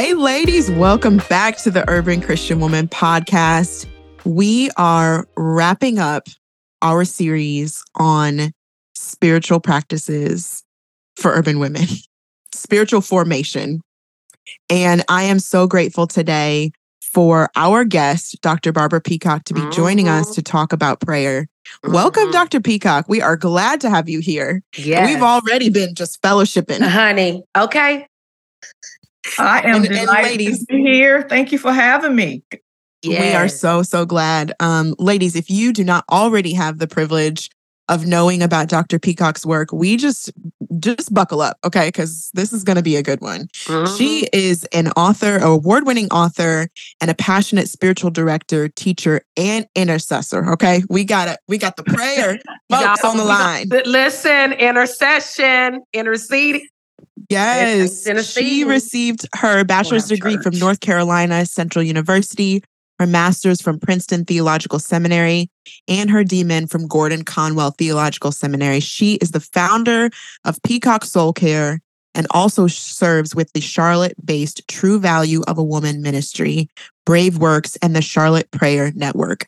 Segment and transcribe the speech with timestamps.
[0.00, 3.84] Hey, ladies, welcome back to the Urban Christian Woman podcast.
[4.24, 6.26] We are wrapping up
[6.80, 8.52] our series on
[8.94, 10.64] spiritual practices
[11.16, 11.84] for urban women,
[12.54, 13.82] spiritual formation.
[14.70, 16.70] And I am so grateful today
[17.02, 18.72] for our guest, Dr.
[18.72, 20.34] Barbara Peacock, to be joining us Mhm.
[20.36, 21.46] to talk about prayer.
[21.84, 22.32] Welcome, Mhm.
[22.32, 22.60] Dr.
[22.60, 23.04] Peacock.
[23.06, 24.62] We are glad to have you here.
[24.78, 25.06] Yes.
[25.06, 26.80] We've already been just fellowshipping.
[26.88, 27.42] honey.
[27.54, 28.06] Okay.
[29.38, 31.22] I am And- and delighted ladies- to be here.
[31.28, 32.42] Thank you for having me.
[33.02, 34.52] We are so, so glad.
[34.60, 37.48] Um, ladies, if you do not already have the privilege
[37.88, 38.98] of knowing about Dr.
[38.98, 40.30] Peacock's work, we just
[40.78, 41.88] just buckle up, okay?
[41.88, 43.48] Because this is gonna be a good one.
[43.64, 43.98] Mhm.
[43.98, 46.68] She is an author, an award-winning author,
[47.00, 50.52] and a passionate spiritual director, teacher, and intercessor.
[50.52, 50.82] Okay.
[50.88, 51.38] We got it.
[51.48, 52.38] We got the prayer
[52.70, 53.68] folks on the line.
[53.86, 56.62] Listen, intercession, intercede.
[57.28, 58.06] Yes.
[58.32, 60.58] She received her bachelor's degree from.
[60.58, 62.62] North Carolina Central University,
[62.98, 65.50] her master's from Princeton Theological Seminary,
[65.88, 68.80] and her DMin from Gordon Conwell Theological Seminary.
[68.80, 70.10] She is the founder
[70.44, 71.80] of Peacock Soul Care
[72.14, 76.68] and also serves with the Charlotte based True Value of a Woman ministry,
[77.06, 79.46] Brave Works, and the Charlotte Prayer Network.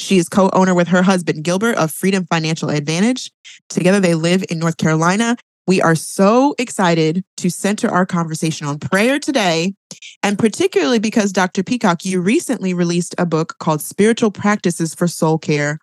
[0.00, 3.30] She is co owner with her husband, Gilbert, of Freedom Financial Advantage.
[3.68, 5.36] Together, they live in North Carolina.
[5.66, 9.74] We are so excited to center our conversation on prayer today,
[10.22, 11.62] and particularly because Dr.
[11.62, 15.78] Peacock, you recently released a book called Spiritual Practices for Soul Care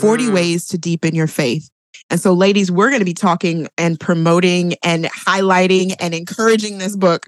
[0.00, 0.34] 40 Mhm.
[0.34, 1.68] Ways to Deepen Your Faith.
[2.10, 6.94] And so, ladies, we're going to be talking and promoting and highlighting and encouraging this
[6.94, 7.26] book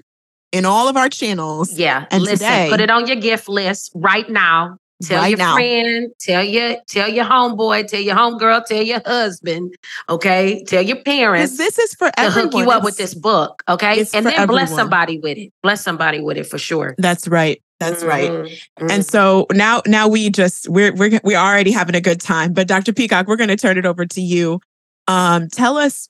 [0.53, 1.73] in all of our channels.
[1.73, 2.05] Yeah.
[2.09, 4.77] And Listen, today- put it on your gift list right now.
[5.03, 5.53] Tell Right your now.
[5.55, 9.75] friend, tell your tell your homeboy, tell your homegirl, tell your husband,
[10.09, 10.63] okay?
[10.63, 12.51] Tell your parents this is for to everyone.
[12.51, 14.05] hook you up It's- with this book, okay?
[14.13, 15.51] And then bless somebody with it.
[15.61, 16.95] Bless somebody with it for sure.
[16.97, 17.61] That's right.
[17.79, 18.31] That's right.
[18.31, 18.91] Mhm.
[18.91, 22.53] And so now, now we just we're we're we're already having a good time.
[22.53, 22.91] But Dr.
[22.91, 24.59] Peacock, we're going to turn it over to you.
[25.07, 26.09] Um, tell us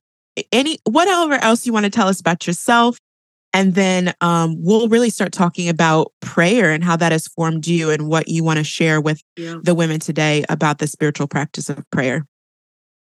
[0.54, 2.98] any whatever else you want to tell us about yourself,
[3.58, 7.90] and then um, we'll really start talking about prayer and how that has formed you
[7.90, 9.56] and what you want to share with Yeah.
[9.64, 12.28] the women today about the spiritual practice of prayer.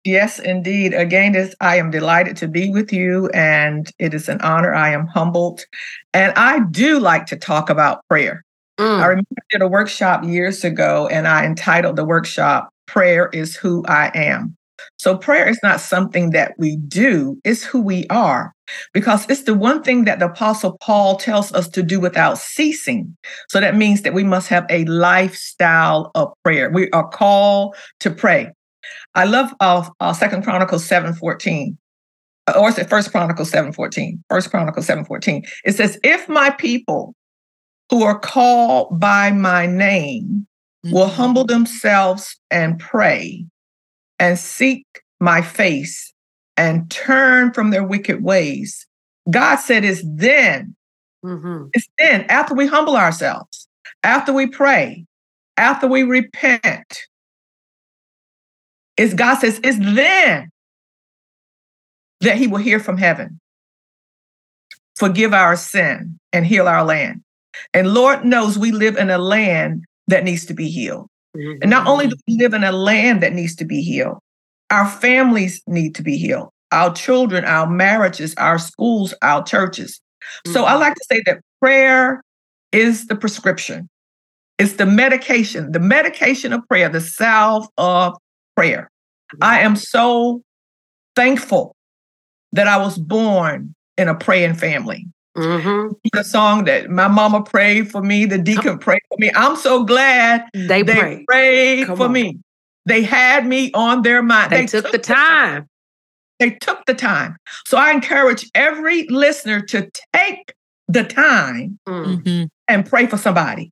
[0.03, 0.95] Yes, indeed.
[0.95, 4.73] Again, this, I am delighted to be with you, and it is an honor.
[4.73, 5.63] I am humbled.
[6.11, 8.43] And I do like to talk about prayer.
[8.79, 8.99] Mm.
[8.99, 13.55] I remember I did a workshop years ago, and I entitled the workshop, Prayer is
[13.55, 14.56] Who I Am.
[14.97, 18.53] So, prayer is not something that we do, it's who we are,
[18.93, 23.15] because it's the one thing that the Apostle Paul tells us to do without ceasing.
[23.49, 26.69] So, that means that we must have a lifestyle of prayer.
[26.71, 28.51] We are called to pray.
[29.15, 31.77] I love uh, uh, Second Chronicles seven fourteen,
[32.55, 34.23] or is it First Chronicles seven fourteen?
[34.29, 35.43] First Chronicles seven fourteen.
[35.63, 37.13] It says, "If my people,
[37.89, 40.47] who are called by my name,
[40.83, 41.13] will Mhm.
[41.13, 43.45] humble themselves and pray,
[44.19, 44.85] and seek
[45.19, 46.13] my face,
[46.55, 48.85] and turn from their wicked ways."
[49.29, 50.75] God said, "It's then,
[51.23, 51.69] Mhm.
[51.73, 53.67] it's then after we humble ourselves,
[54.03, 55.05] after we pray,
[55.57, 57.07] after we repent."
[58.97, 60.49] It's God says, it's then
[62.21, 63.39] that He will hear from heaven,
[64.95, 67.23] forgive our sin, and heal our land.
[67.73, 71.09] And Lord knows we live in a land that needs to be healed.
[71.37, 71.59] Mm-hmm.
[71.61, 74.17] And not only do we live in a land that needs to be healed,
[74.69, 80.01] our families need to be healed, our children, our marriages, our schools, our churches.
[80.47, 80.81] So I mm-hmm.
[80.81, 82.21] like to say that prayer
[82.71, 83.87] is the prescription.
[84.57, 88.15] It's the medication, the medication of prayer, the salve of
[88.55, 88.89] prayer.
[89.41, 90.41] I am so
[91.15, 91.75] thankful
[92.53, 95.07] that I was born in a praying family.
[95.37, 95.91] Mhm.
[96.13, 99.31] The song that my mama prayed for me, the deacon prayed for me.
[99.35, 101.25] I'm so glad They, they pray.
[101.27, 102.11] prayed Come for on.
[102.13, 102.39] me.
[102.85, 104.51] They had me on their mind.
[104.51, 105.67] They, took, the time.
[106.39, 107.35] They took the time.
[107.65, 110.53] So I encourage every listener to take
[110.87, 112.23] the time Mm.
[112.23, 112.49] Mhm.
[112.67, 113.71] and pray for somebody.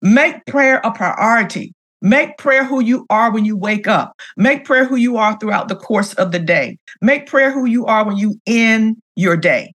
[0.00, 1.74] Make prayer a priority.
[2.00, 4.12] Make prayer who you are when you wake up.
[4.36, 6.78] Make prayer who you are throughout the course of the day.
[7.00, 9.72] Make prayer who you are when you end your day.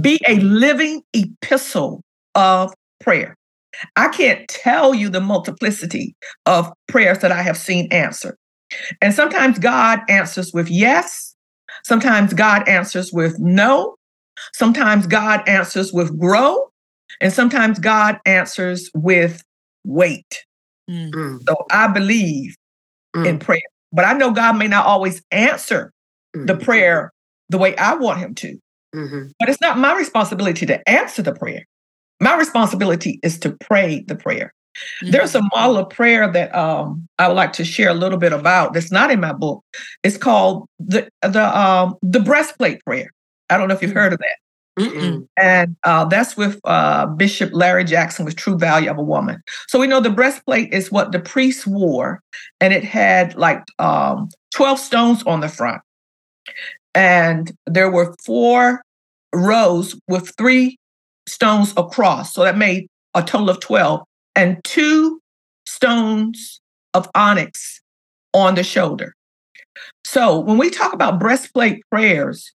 [0.00, 2.02] Be a living epistle
[2.34, 3.36] of prayer.
[3.96, 6.14] I can't tell you the multiplicity
[6.46, 8.36] of prayers that I have seen answered.
[9.02, 11.34] And sometimes God answers with yes.
[11.84, 13.96] Sometimes God answers with no.
[14.54, 16.70] Sometimes God answers with grow.
[17.20, 19.42] And sometimes God answers with
[19.84, 20.44] wait.
[20.90, 21.40] Mm.
[21.46, 22.56] So I believe
[23.14, 23.26] mm.
[23.26, 23.60] in prayer,
[23.92, 25.92] but I know God may not always answer
[26.34, 26.46] mm.
[26.46, 27.12] the prayer
[27.48, 28.58] the way I want him to.
[28.96, 29.28] Mm-hmm.
[29.38, 31.66] But it's not my responsibility to answer the prayer.
[32.20, 34.54] My responsibility is to pray the prayer.
[35.02, 35.10] Mm-hmm.
[35.12, 38.32] There's a model of prayer that um, I would like to share a little bit
[38.32, 38.72] about.
[38.72, 39.62] That's not in my book.
[40.02, 43.10] It's called the the um, the breastplate prayer.
[43.50, 44.36] I don't know if you've heard of that.
[44.78, 45.26] Mm-mm.
[45.38, 49.42] And uh, that's with uh, Bishop Larry Jackson with True Value of a Woman.
[49.68, 52.20] So we know the breastplate is what the priests wore,
[52.60, 55.80] and it had like um, 12 stones on the front.
[56.94, 58.82] And there were four
[59.36, 60.78] rows with three
[61.28, 62.32] stones across.
[62.32, 64.02] So that made a total of 12,
[64.34, 65.20] and two
[65.66, 66.60] stones
[66.94, 67.80] of onyx
[68.34, 69.14] on the shoulder.
[70.04, 72.52] So when we talk about breastplate prayers,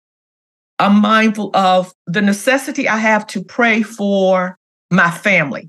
[0.78, 4.56] I'm mindful of the necessity I have to pray for
[4.90, 5.68] my family.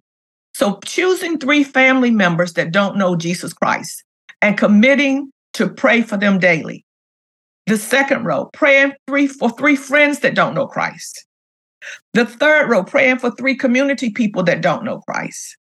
[0.54, 4.04] So choosing three family members that don't know Jesus Christ
[4.42, 6.86] and committing to pray for them daily.
[7.72, 11.26] The second row, praying three for three friends that don't know Christ.
[12.12, 15.56] The third row, praying for three community people that don't know Christ.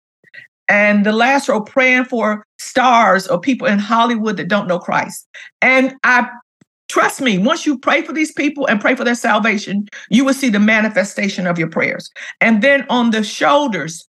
[0.67, 5.27] And the last row, praying for stars or people in Hollywood that don't know Christ.
[5.61, 6.27] And I
[6.87, 10.33] Trust me, once you pray for these people and pray for their salvation, you will
[10.33, 12.09] see the manifestation of your prayers.
[12.41, 14.07] And then on the shoulders,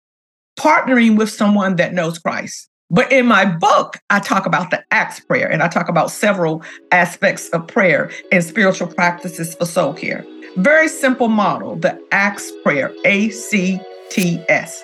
[0.59, 2.69] partnering with someone that knows Christ.
[2.89, 6.63] But in my book, I talk about the Acts prayer and I talk about several
[6.93, 10.25] aspects of prayer and spiritual practices for soul care.
[10.55, 13.77] Very simple model, the Acts prayer, A C
[14.09, 14.83] T S.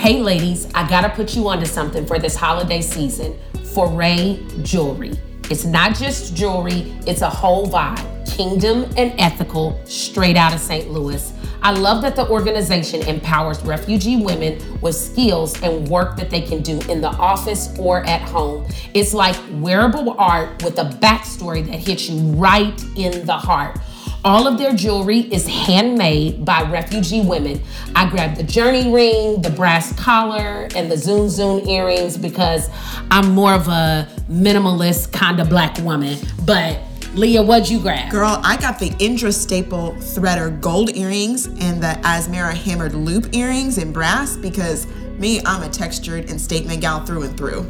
[0.00, 5.12] Hey, ladies, I gotta put you onto something for this holiday season Forai Jewelry.
[5.50, 8.04] It's not just jewelry, it's a whole vibe.
[8.28, 10.90] Kingdom and ethical, straight out of St.
[10.90, 11.32] Louis.
[11.62, 16.62] I love that the organization empowers refugee women with skills and work that they can
[16.62, 18.66] do in the office or at home.
[18.94, 23.78] It's like wearable art with a backstory that hits you right in the heart.
[24.22, 27.62] All of their jewelry is handmade by refugee women.
[27.96, 32.68] I grabbed the journey ring, the brass collar, and the zoom zoom earrings because
[33.10, 36.18] I'm more of a minimalist kind of black woman.
[36.44, 36.80] But
[37.14, 38.08] Leah, what'd you grab?
[38.08, 43.78] Girl, I got the Indra Staple Threader gold earrings and the Asmara hammered loop earrings
[43.78, 44.86] in brass because
[45.18, 47.68] me, I'm a textured and statement gal through and through.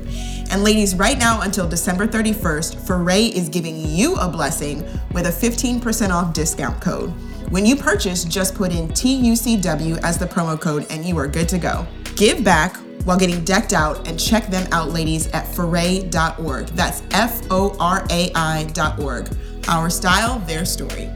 [0.51, 5.31] And ladies, right now until December 31st, Forai is giving you a blessing with a
[5.31, 7.09] 15% off discount code.
[7.51, 11.49] When you purchase, just put in TUCW as the promo code and you are good
[11.49, 11.87] to go.
[12.15, 16.67] Give back while getting decked out and check them out, ladies, at forai.org.
[16.69, 19.37] That's F O R A I.org.
[19.69, 21.11] Our style, their story.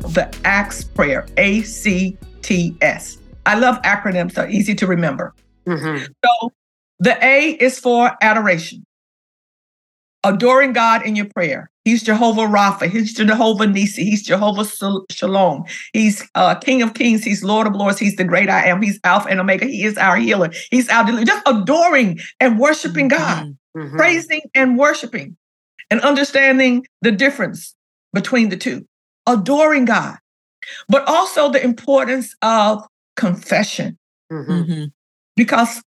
[0.00, 3.18] The Acts Prayer, A C T S.
[3.46, 5.34] I love acronyms, they're easy to remember.
[5.66, 6.04] Mm-hmm.
[6.24, 6.52] So
[7.00, 8.86] the A is for adoration,
[10.24, 11.70] adoring God in your prayer.
[11.84, 12.88] He's Jehovah Rapha.
[12.88, 14.04] He's Jehovah Nisi.
[14.04, 14.64] He's Jehovah
[15.10, 15.64] Shalom.
[15.92, 17.22] He's uh, King of Kings.
[17.22, 17.98] He's Lord of Lords.
[17.98, 18.80] He's the great I am.
[18.80, 19.66] He's Alpha and Omega.
[19.66, 20.50] He is our healer.
[20.70, 21.26] He's our deliverer.
[21.26, 23.80] Just adoring and worshiping God, mm-hmm.
[23.80, 23.96] mm-hmm.
[23.96, 25.36] praising and worshiping,
[25.90, 27.74] and understanding the difference
[28.14, 28.86] between the two.
[29.26, 30.16] Adoring God
[30.88, 33.98] but also the importance of confession.
[34.32, 34.52] Mm-hmm.
[34.52, 34.84] mm-hmm.
[35.36, 35.82] Because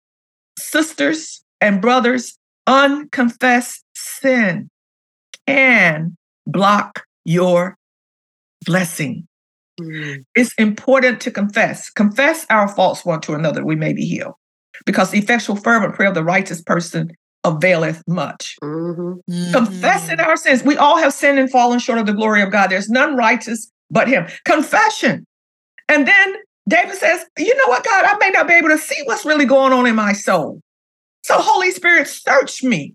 [0.58, 4.70] sisters and brothers, unconfessed sin
[5.46, 7.76] can block your
[8.64, 9.26] blessing.
[9.80, 10.22] Mm-hmm.
[10.34, 11.90] It's important to confess.
[11.90, 14.34] Confess our faults one to another, we may be healed.
[14.86, 17.10] Because the effectual, fervent prayer of the righteous person
[17.44, 18.56] availeth much.
[18.62, 19.52] Mm-hmm.
[19.52, 20.62] Confessing our sins.
[20.62, 22.70] We all have sinned and fallen short of the glory of God.
[22.70, 24.26] There's none righteous, but him.
[24.44, 25.26] Confession.
[25.88, 26.34] And then
[26.68, 29.44] David says, You know what, God, I may not be able to see what's really
[29.44, 30.60] going on in my soul.
[31.22, 32.94] So, Holy Spirit, search me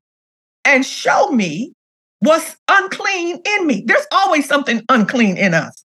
[0.69, 1.73] and show me
[2.19, 3.83] what's unclean in me.
[3.85, 5.83] There's always something unclean in us.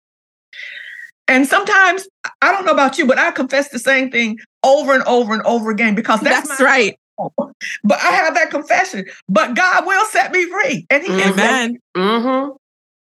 [1.28, 2.06] And sometimes,
[2.42, 5.42] I don't know about you, but I confess the same thing over and over and
[5.44, 6.98] over again because that's, that's right.
[7.16, 9.06] But I have that confession.
[9.28, 10.86] But God will set me free.
[10.90, 11.78] And He Amen.
[11.96, 12.52] Mm-hmm.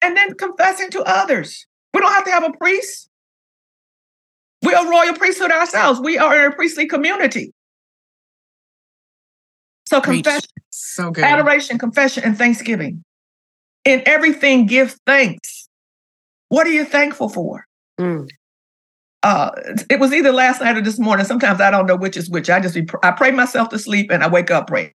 [0.02, 1.68] And then confessing to others.
[1.94, 3.10] We don't have to have a priest.
[4.64, 6.00] We are royal priesthood ourselves.
[6.00, 7.54] We are in a priestly community.
[9.88, 11.26] So confession, So good.
[11.26, 13.04] adoration, confession, and thanksgiving.
[13.86, 15.68] In everything, give thanks.
[16.50, 17.66] What are you thankful for?
[18.00, 18.28] Mm.
[19.24, 19.52] Uh
[19.90, 21.26] it was either last night or this morning.
[21.26, 22.50] Sometimes i don't know which is which.
[22.50, 24.94] I just be i pray myself to sleep and i wake up praying.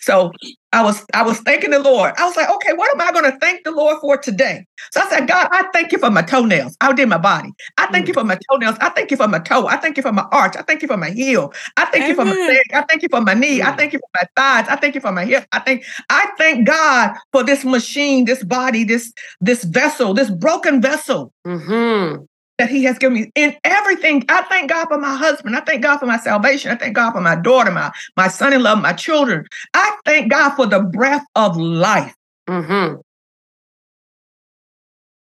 [0.00, 0.32] So
[0.72, 2.12] i was i was thanking the lord.
[2.16, 4.64] I was like okay what am i going to thank the lord for today?
[4.92, 6.76] So i said god i thank you for my toenails.
[6.80, 7.52] Out in my body.
[7.76, 8.76] I thank you for my toenails.
[8.80, 9.66] I thank you for my toe.
[9.66, 10.56] I thank you for my arch.
[10.56, 11.52] I thank you for my heel.
[11.76, 12.64] I thank you for my leg.
[12.72, 13.60] I thank you for my knee.
[13.62, 13.76] I Mm.
[13.76, 14.68] thank you for my thighs.
[14.70, 15.46] I thank you for my hip.
[15.52, 20.80] I think i thank god for this machine this body this this vessel this broken
[20.80, 21.32] vessel.
[21.46, 22.24] Mm-hmm.
[22.58, 24.24] That he has given me in everything.
[24.28, 25.56] I thank God for my husband.
[25.56, 26.70] I thank God for my salvation.
[26.70, 29.46] I thank God for my daughter, my, my son-in-law, my children.
[29.74, 32.14] I thank God for the breath of life.
[32.48, 33.00] Mm-hmm.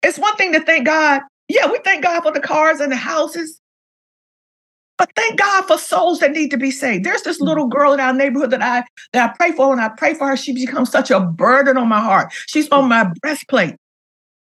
[0.02, 1.22] It's one thing to thank God.
[1.48, 3.60] Yeah, we thank God for the cars and the houses.
[4.98, 7.04] But thank God for souls that need to be saved.
[7.04, 8.84] There's this little girl in our neighborhood that I
[9.14, 10.36] that I pray for, and I pray for her.
[10.36, 12.32] She becomes such a burden on my heart.
[12.46, 13.76] She's on my breastplate.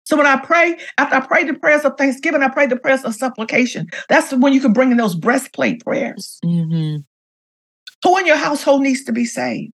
[0.04, 3.04] So when I pray, after I pray the prayers of thanksgiving, I pray the prayers
[3.04, 3.88] of supplication.
[4.08, 6.38] That's when you can bring in those breastplate prayers.
[6.44, 7.04] Mhm.
[8.02, 9.72] Who in your household needs to be saved?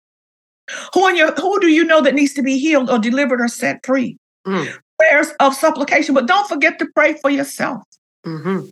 [0.92, 3.48] Who in your who do you know that needs to be healed or delivered or
[3.48, 4.18] set free?
[4.46, 4.68] Mm.
[4.98, 7.82] Prayers of supplication, but don't forget to pray for yourself.
[8.26, 8.66] Mm-hmm.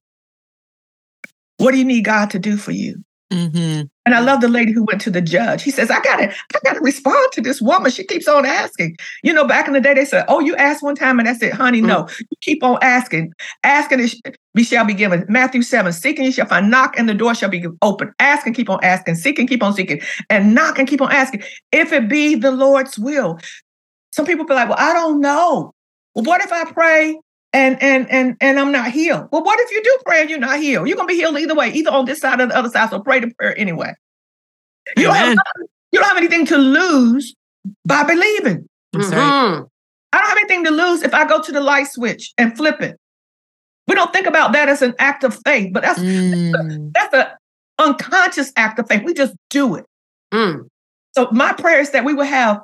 [1.59, 3.03] What do you need God to do for you?
[3.33, 3.89] Mhm.
[4.05, 5.65] And I love the lady who went to the judge.
[5.65, 7.91] He says, I gotta, I gotta respond to this woman.
[7.91, 8.97] She keeps on asking.
[9.25, 11.43] You know, back in the day, they said, Oh, you asked one time and that's
[11.43, 11.81] it, honey.
[11.81, 13.33] No, you keep on asking.
[13.65, 15.27] Asking it we shall be given.
[15.29, 18.13] Matthew 7, seeking you shall find, knock and the door shall be open.
[18.21, 21.11] Ask and keep on asking, seek and keep on seeking, and knock and keep on
[21.11, 21.43] asking.
[21.73, 23.39] If it be the Lord's will.
[24.13, 25.73] Some people be like, Well, I don't know.
[26.15, 27.19] Well, what if I pray
[27.57, 29.29] and and and and I'm not healed.
[29.33, 30.87] Well, what if you do pray and you're not healed?
[30.87, 32.91] You're gonna be healed either way, either on this side or the other side.
[32.91, 33.95] So pray the prayer anyway.
[34.97, 35.69] You don't, have, Amen.
[35.91, 37.35] you don't have anything to lose
[37.85, 38.69] by believing.
[38.95, 39.65] Mm-hmm.
[40.13, 42.81] I don't have anything to lose if I go to the light switch and flip
[42.81, 42.97] it.
[43.89, 46.93] We don't think about that as an act of faith, but that's Mm.
[46.93, 47.27] that's an
[47.79, 49.03] unconscious act of faith.
[49.03, 49.87] We just do it.
[50.33, 50.69] Mm.
[51.17, 52.61] So my prayer is that we will have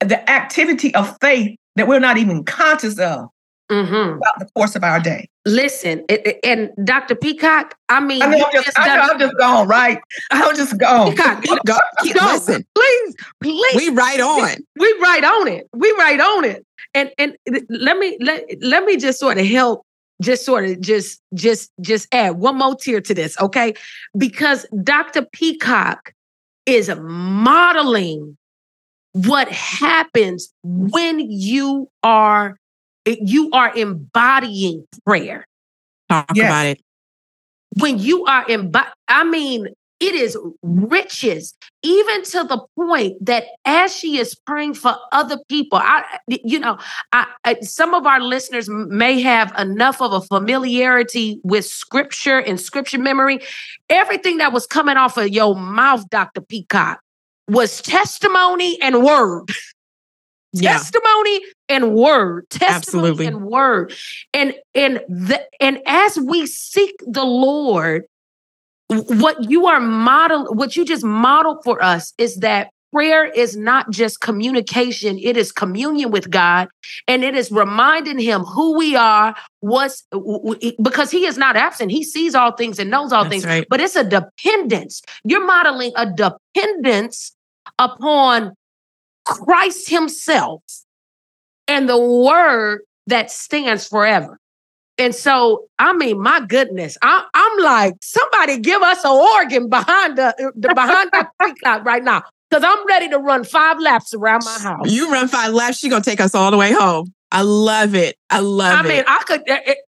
[0.00, 3.28] the activity of faith that we're not even conscious of
[3.70, 3.92] Mm-hmm.
[4.18, 5.28] throughout the course of our day.
[5.46, 7.14] Listen, it, it- and Dr.
[7.14, 9.98] Peacock, I mean, I know you I'm just, just I done- I'm just gone, right?
[10.30, 11.10] I'm just gone.
[11.12, 13.76] Peacock, Go, keep- no, listen, please, please.
[13.76, 14.56] we right on.
[14.78, 15.68] we right on it.
[15.72, 16.66] We right on it.
[16.94, 17.36] And and
[17.68, 19.86] let me let let me just sort of help,
[20.20, 23.74] just sort of just just just add one more tier to this, okay?
[24.18, 25.22] Because Dr.
[25.32, 26.12] Peacock
[26.66, 28.36] is modeling
[29.12, 32.56] what happens when you are
[33.06, 35.46] you are embodying prayer
[36.08, 36.46] Talk Yes.
[36.46, 36.80] about it.
[37.78, 38.72] when you are in
[39.08, 39.68] i mean
[40.00, 45.78] it is riches even to the point that as she is praying for other people
[45.80, 46.78] i you know
[47.12, 52.60] I, I some of our listeners may have enough of a familiarity with scripture and
[52.60, 53.38] scripture memory
[53.88, 57.00] everything that was coming off of your mouth dr peacock
[57.48, 59.44] was testimony and word
[60.52, 60.72] Yeah.
[60.78, 61.40] testimony
[61.70, 63.26] and word testimony Absolutely.
[63.26, 63.94] and word
[64.34, 68.04] and and the and as we seek the lord
[68.88, 73.88] what you are model what you just model for us is that prayer is not
[73.90, 76.68] just communication it is communion with god
[77.06, 80.04] and it is reminding him who we are what's
[80.82, 83.66] because he is not absent he sees all things and knows all That's things right.
[83.70, 87.36] but it's a dependence you're modeling a dependence
[87.78, 88.54] upon
[89.24, 90.62] Christ Himself
[91.70, 94.38] and the word that stands forever.
[94.98, 100.18] And so, I mean, my goodness, I, I'm like, somebody give us an organ behind
[100.18, 104.44] the, the behind the peacock right now, because I'm ready to run five laps around
[104.44, 104.90] my house.
[104.90, 107.14] You run five laps, she gonna take us all the way home.
[107.32, 108.16] I love it.
[108.28, 108.84] I love I it.
[108.84, 109.42] I mean, I could,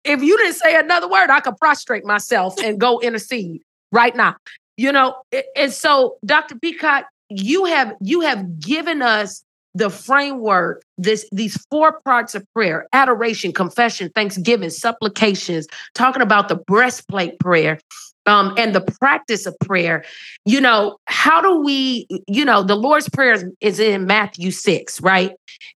[0.05, 3.63] if you didn't say another word, I could prostrate myself and go intercede
[3.93, 4.37] right now.
[4.77, 5.15] You know,
[5.57, 6.57] and so Dr.
[6.59, 12.87] Peacock, you have you have given us the framework, this these four parts of prayer:
[12.93, 17.79] adoration, confession, thanksgiving, supplications, talking about the breastplate prayer.
[18.27, 20.05] Um, and the practice of prayer,
[20.45, 25.01] you know, how do we, you know, the Lord's Prayer is, is in Matthew 6,
[25.01, 25.33] right?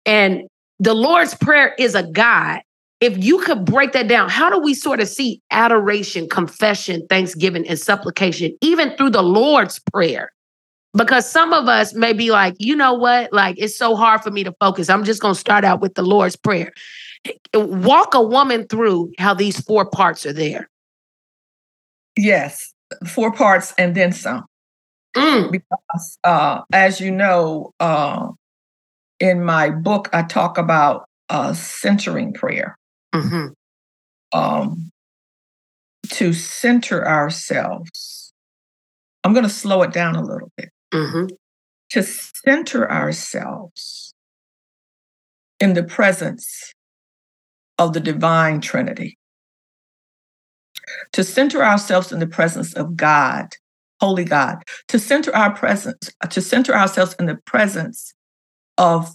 [0.04, 0.49] And
[0.80, 2.62] the Lord's Prayer is a guide.
[3.00, 7.66] If you could break that down, how do we sort of see adoration, confession, thanksgiving,
[7.68, 10.32] and supplication, even through the Lord's Prayer?
[10.94, 13.32] Because some of us may be like, you know what?
[13.32, 14.90] Like, it's so hard for me to focus.
[14.90, 16.72] I'm just going to start out with the Lord's Prayer.
[17.54, 20.68] Walk a woman through how these four parts are there.
[22.16, 22.75] Yes,
[23.06, 24.44] four parts and then some.
[25.16, 25.50] Mm.
[25.50, 28.28] Because, uh, as you know, uh,
[29.18, 32.76] in my book, I talk about uh, centering prayer.
[33.14, 33.49] hmm
[34.32, 34.90] Um,
[36.11, 38.32] to center ourselves.
[39.25, 40.70] I'm going to slow it down a little bit.
[40.92, 41.26] Hmm
[41.90, 44.14] To center ourselves
[45.61, 46.72] in the presence
[47.78, 49.18] of the divine Trinity.
[51.12, 53.49] To center ourselves in the presence of God,
[54.00, 54.62] Holy God.
[54.88, 58.14] To center our presence, to center ourselves in the presence
[58.78, 59.14] of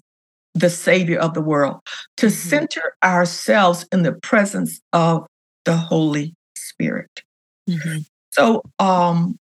[0.53, 1.81] the Savior of the world.
[2.17, 2.31] To Mhm.
[2.31, 5.27] center ourselves in the presence of
[5.65, 7.23] the Holy Spirit.
[7.69, 8.05] Mhm.
[8.31, 9.37] So um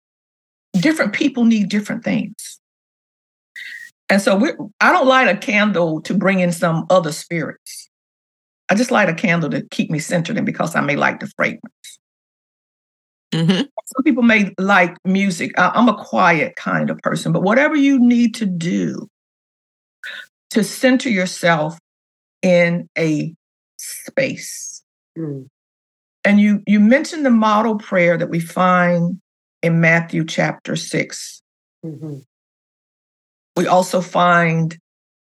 [0.80, 2.60] different people need different things.
[4.10, 7.88] And so we I don't light a candle to bring in some other spirits.
[8.68, 11.30] I just light a candle to keep me centered and because I may like the
[11.36, 11.98] fragrance.
[13.32, 13.68] Mhm.
[13.86, 15.52] Some people may like music.
[15.58, 19.08] I- I'm a quiet kind of person, but whatever you need to do
[20.50, 21.78] to center yourself
[22.42, 23.34] in a
[23.78, 24.82] space.
[25.18, 25.48] Mm.
[26.24, 29.20] And you you mentioned the model prayer that we find
[29.64, 31.42] in Matthew chapter 6.
[31.82, 32.18] hmm
[33.56, 34.78] We also find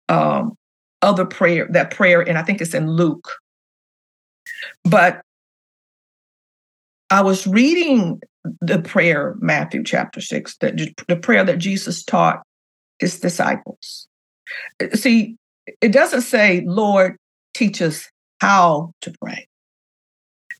[0.09, 0.57] um,
[1.01, 3.31] other prayer, that prayer, and I think it's in Luke.
[4.83, 5.21] But
[7.09, 8.19] I was reading
[8.59, 10.75] the prayer, Matthew chapter 6, that
[11.07, 12.41] the prayer that Jesus taught
[12.99, 14.07] his disciples.
[14.83, 15.37] Uh, See,
[15.81, 17.15] it doesn't say, Lord,
[17.53, 18.09] teach us
[18.41, 19.47] how to pray.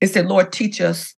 [0.00, 1.14] It said, Lord, teach us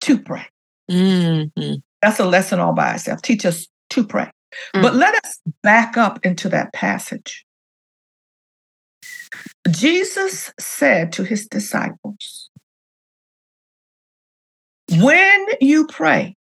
[0.00, 0.46] to pray.
[0.90, 1.82] Mhm.
[2.02, 3.22] That's a lesson all by itself.
[3.22, 4.30] Teach us to pray.
[4.74, 4.98] But Mm.
[4.98, 7.46] let us back up into that passage.
[9.70, 12.50] Jesus said to his disciples,
[14.90, 16.36] When you pray,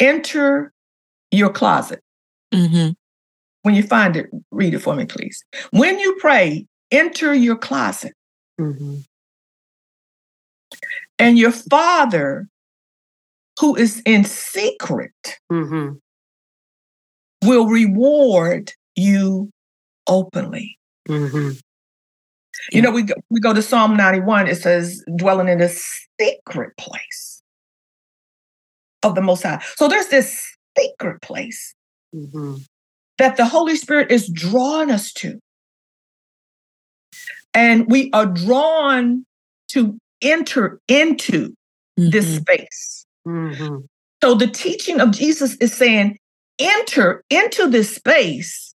[0.00, 0.72] enter
[1.30, 2.02] your closet.
[2.52, 2.96] Mhm.
[3.62, 5.44] When you find it, read it for me, please.
[5.70, 8.14] When you pray, enter your closet,
[8.58, 9.00] hmm
[11.18, 12.48] and your Father
[13.60, 15.12] who is in secret
[15.50, 15.92] hmm
[17.44, 19.50] will reward you
[20.06, 20.78] openly.
[21.06, 21.50] hmm
[22.72, 26.76] You know, we go, we go to Psalm 91, it says, dwelling in a secret
[26.76, 27.42] place
[29.02, 29.62] of the Most High.
[29.76, 31.74] So there's this secret place
[32.12, 32.56] hmm
[33.18, 35.38] that the Holy Spirit is drawing us to.
[37.52, 39.26] And we are drawn
[39.68, 41.54] to enter into
[41.98, 42.40] this Mhm.
[42.40, 42.99] space.
[43.30, 43.76] Hmm
[44.22, 46.18] So the teaching of Jesus is saying,
[46.58, 48.74] enter into this space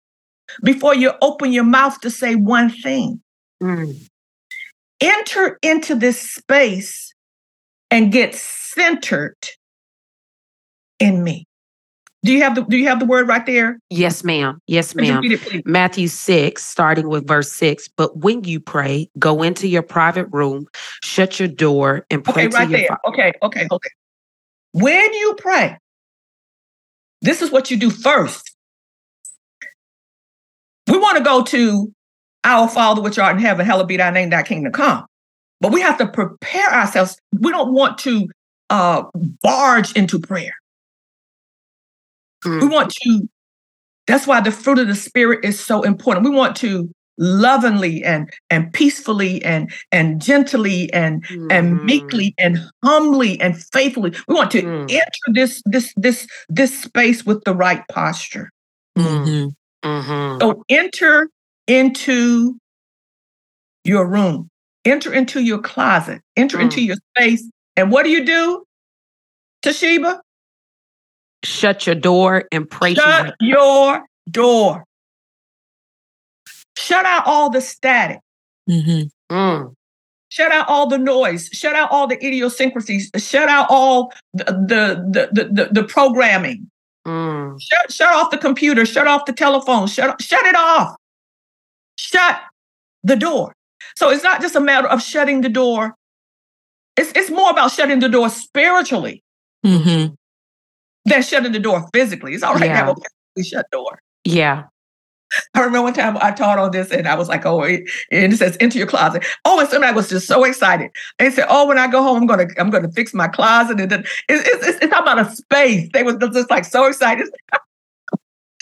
[0.64, 3.22] before you open your mouth to say one thing.
[3.62, 4.08] mm
[5.02, 7.14] enter into this space
[7.92, 9.36] and get centered
[11.00, 11.46] in me.
[12.24, 13.78] Do you have the do you have the word right there?
[13.92, 14.60] Yes, ma'am.
[14.66, 15.22] Yes, ma'am.
[15.24, 15.66] it.
[15.68, 17.88] Matthew 6, starting with verse 6.
[17.96, 20.66] But when you pray, go into your private room,
[21.04, 22.88] shut your door, and pray Okay, to right your there.
[22.88, 23.00] Father.
[23.10, 23.90] Okay, okay, okay.
[24.76, 25.78] When you pray,
[27.22, 28.54] this is what you do first.
[30.92, 31.94] We want to go to
[32.44, 35.06] our Father which art in heaven, hallowed be thy name, thy kingdom come.
[35.62, 37.18] But we have to prepare ourselves.
[37.40, 38.28] We don't want to
[38.70, 39.04] uh,
[39.42, 40.52] barge into prayer.
[42.44, 42.70] We Mm.
[42.70, 43.30] want to,
[44.08, 46.26] that's why the fruit of the spirit is so important.
[46.26, 51.84] We want to lovingly and and peacefully and and gently and and Mhm.
[51.84, 54.14] meekly and humbly and faithfully.
[54.28, 54.92] We want to Mm.
[54.92, 58.52] enter this this this this space with the right posture.
[58.98, 59.56] Mhm.
[59.84, 60.42] Mhm.
[60.42, 61.30] So enter
[61.68, 62.58] into
[63.84, 64.50] your room,
[64.84, 66.86] enter into your closet, enter into Mm.
[66.88, 67.50] your space.
[67.78, 68.64] And what do you do,
[69.62, 70.20] Te'Sheba?
[71.44, 74.84] Shut your door and pray to Shut your your door.
[76.78, 78.20] Shut out all the static.
[78.70, 79.10] Mhm.
[79.32, 79.74] Mm.
[80.30, 81.50] Shut out all the noise.
[81.54, 83.10] Shut out all the idiosyncrasies.
[83.18, 86.70] Shut out all the the the, the, the programming.
[87.08, 87.60] Mm.
[87.62, 88.86] Shut shut off the computer.
[88.86, 89.88] Shut off the telephone.
[89.88, 90.96] Shut shut it off.
[91.98, 92.42] Shut
[93.04, 93.54] the door.
[93.96, 95.96] So it's not just a matter of shutting the door.
[96.98, 99.22] It's it's more about shutting the door spiritually
[99.66, 100.16] Mhm.
[101.06, 102.34] than shutting the door physically.
[102.34, 102.96] It's all right to have a
[103.36, 104.00] physically shut door.
[104.26, 104.64] Yeah.
[105.54, 108.38] I remember one time I taught on this and I was like, oh, and it
[108.38, 109.26] says enter your closet.
[109.44, 110.92] Oh, and somebody was just so excited.
[111.20, 113.80] They said, oh, when I go home, I'm gonna I'm gonna fix my closet.
[113.80, 115.90] And it's it's, it's, it's about a space.
[115.94, 117.28] They was just like so excited.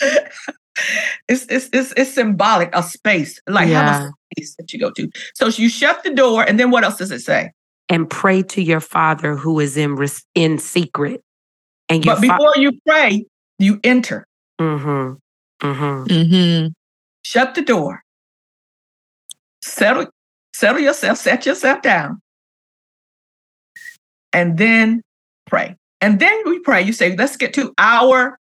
[1.28, 3.40] it's, it's it's it's symbolic, a space.
[3.46, 4.08] Like have Yeah.
[4.08, 5.10] a space that you go to.
[5.34, 7.50] So you shut the door, and then what else does it say?
[7.90, 9.96] and pray to your father who is in
[10.34, 11.22] in secret.
[11.90, 13.26] And But before you pray,
[13.58, 14.26] you enter.
[14.60, 15.14] mm-hmm,
[15.64, 16.04] mm-hmm.
[16.04, 16.68] Mm-hmm.
[17.22, 18.02] Shut the door.
[19.62, 20.06] Settle,
[20.52, 22.20] settle yourself, set yourself down.
[24.32, 25.02] And then
[25.46, 25.76] pray.
[26.00, 26.82] And then we pray.
[26.82, 28.38] You say, let's get to our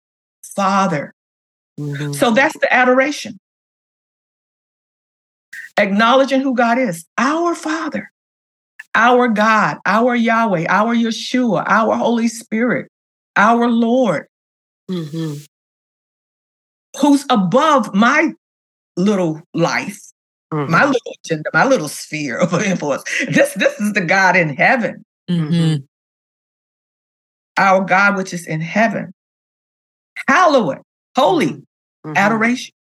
[0.55, 1.13] Father.
[1.79, 2.13] mm-hmm.
[2.13, 3.39] So that's the adoration.
[5.77, 8.11] Acknowledging who God is, our Father,
[8.95, 12.89] our God, our Yahweh, our Yeshua, our Holy Spirit,
[13.37, 14.27] our Lord,
[14.91, 15.45] Mm-hmm.
[16.99, 18.33] Who's above my
[18.97, 20.01] little life,
[20.53, 20.73] Mm-hmm.
[20.73, 23.05] my little agenda, my little sphere of influence.
[23.31, 25.85] This, this is the God in heaven, Mm-hmm.
[27.59, 29.13] our God which is in heaven.
[30.27, 30.79] Hallowed,
[31.17, 31.63] holy,
[32.07, 32.17] Mhm.
[32.17, 32.73] adoration.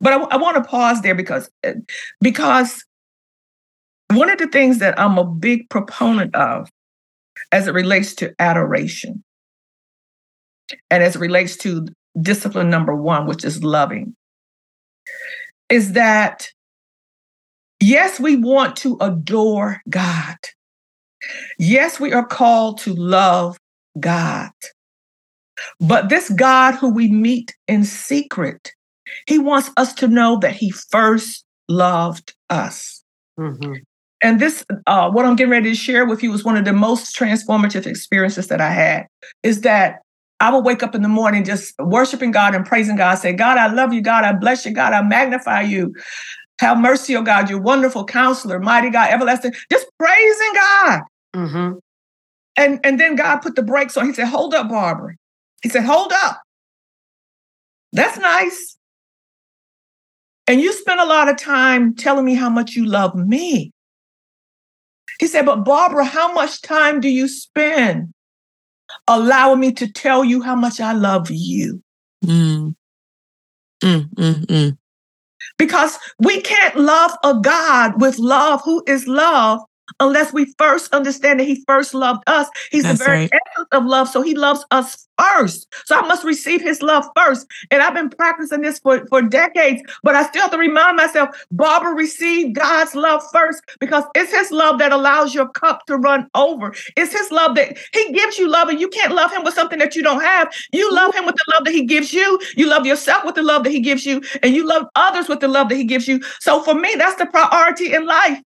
[0.00, 1.48] But I, want to pause there because
[2.20, 2.84] because
[4.10, 6.68] one of the things that I'm a big proponent of
[7.52, 9.22] as it relates to adoration
[10.90, 11.86] and as it relates to
[12.20, 14.14] discipline number one, which is loving,
[15.68, 16.48] is that
[17.80, 20.36] yes, we want to adore God.
[21.58, 23.58] Yes, we are called to love
[23.98, 24.50] God.
[25.80, 28.72] But this God who we meet in secret,
[29.26, 33.02] he wants us to know that he first loved us.
[33.38, 33.82] Mhm.
[34.22, 36.72] And this, uh, what I'm getting ready to share with you is one of the
[36.72, 39.06] most transformative experiences that I had.
[39.42, 40.00] Is that
[40.42, 43.58] I will wake up in the morning just worshiping God and praising God, say, God,
[43.58, 45.94] I love you, God, I bless you, God, I magnify you.
[46.60, 51.00] Have mercy, oh God, you wonderful counselor, mighty God, everlasting, just praising God.
[51.36, 51.78] Mhm.
[52.56, 54.06] And, and then God put the brakes on.
[54.06, 55.14] He said, Hold up, Barbara.
[55.62, 56.40] He said, Hold up.
[57.92, 58.76] That's nice.
[60.48, 63.70] And you spent a lot of time telling me how much you love me.
[65.20, 68.12] He said, But Barbara, how much time do you spend
[69.08, 71.82] allowing me to tell you how much I love you?
[72.24, 72.74] Mm.
[73.82, 74.78] Mm, mm, mm.
[75.58, 79.60] Because we can't love a God with love who is love
[80.00, 82.48] unless we first understand that He first loved us.
[82.70, 83.30] He's That's the very right.
[83.32, 85.72] essence of love, so He loves us first.
[85.84, 87.46] So I must receive His love first.
[87.70, 91.30] And I've been practicing this for, for decades, but I still have to remind myself
[91.50, 96.28] Barbara, receive God's love first because it's His love that allows your cup to run
[96.34, 96.74] over.
[96.96, 99.78] It's His love that He gives you love, and you can't love Him with something
[99.78, 100.52] that you don't have.
[100.72, 100.96] You mm-hmm.
[100.96, 102.40] love Him with the love that He gives you.
[102.56, 105.40] You love yourself with the love that He gives you, and you love others with
[105.40, 106.20] the love that He gives you.
[106.40, 108.40] So for me, that's the priority in life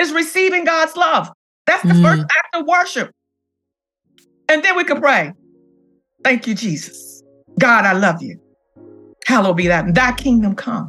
[0.00, 1.30] is receiving God's love.
[1.66, 2.02] That's the Mm.
[2.02, 3.10] first act of worship.
[4.48, 5.32] And then we can pray.
[6.22, 7.22] Thank you, Jesus.
[7.58, 8.38] God, I love you.
[9.26, 9.94] Hallowed be that.
[9.94, 10.88] Thy kingdom come.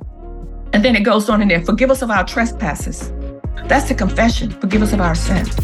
[0.73, 1.61] And then it goes on in there.
[1.63, 3.11] Forgive us of our trespasses.
[3.65, 4.51] That's the confession.
[4.51, 5.55] Forgive us of our sins.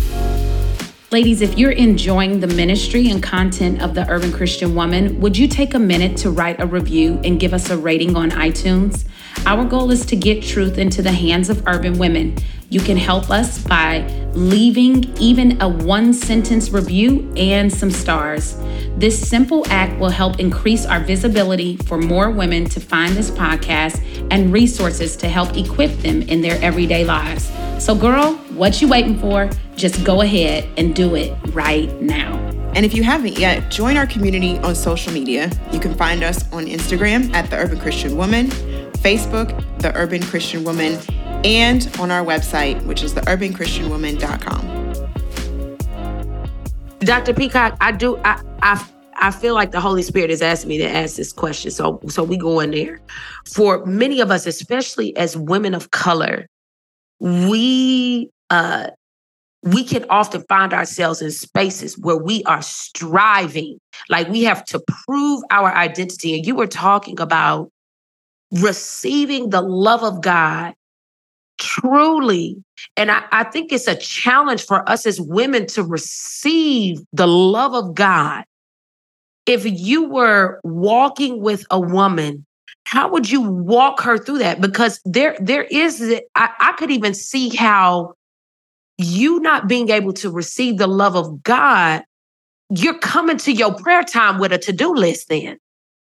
[1.12, 5.48] Ladies, if you're enjoying the ministry and content of the Urban Christian Woman, would you
[5.48, 9.06] take a minute to write a review and give us a rating on iTunes?
[9.46, 12.36] Our goal is to get truth into the hands of urban women.
[12.74, 14.00] You can help us by
[14.34, 18.58] leaving even a one sentence review and some stars.
[18.98, 24.02] This simple act will help increase our visibility for more women to find this podcast
[24.32, 27.52] and resources to help equip them in their everyday lives.
[27.78, 29.52] So, girl, what you waiting for?
[29.76, 32.40] Just go ahead and do it right now.
[32.74, 35.52] And if you haven't yet, join our community on social media.
[35.72, 40.64] You can find us on Instagram at The Urban Christian Woman, Facebook, The Urban Christian
[40.64, 40.98] Woman,
[41.44, 44.84] and on our website, which is theurbanchristianwoman.com.
[47.00, 47.34] Dr.
[47.34, 50.90] Peacock, I do I I I feel like the Holy Spirit is asking me to
[50.90, 51.72] ask this question.
[51.72, 53.00] So so we go in there.
[53.46, 56.48] For many of us, especially as women of color,
[57.20, 58.90] we uh
[59.64, 63.80] we can often find ourselves in spaces where we are striving,
[64.10, 66.36] like we have to prove our identity.
[66.36, 67.70] And you were talking about
[68.52, 70.74] receiving the love of God
[71.64, 72.62] truly.
[72.98, 77.74] And I, I think it's a challenge for us as women to receive the love
[77.74, 78.44] of God.
[79.46, 82.46] If you were walking with a woman,
[82.86, 84.62] how would you walk her through that?
[84.62, 86.02] Because there, there is,
[86.36, 88.14] I, I could even see how
[88.98, 92.04] you not being able to receive the love of God,
[92.70, 95.58] you're coming to your prayer time with a to do list then.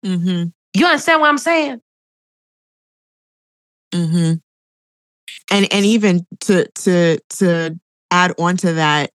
[0.05, 0.49] Mm-hmm.
[0.73, 1.81] You understand what I'm saying?
[3.93, 4.33] Mm-hmm.
[5.51, 7.79] And and even to to to
[8.11, 9.11] add on to that,